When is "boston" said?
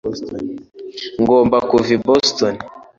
2.05-2.53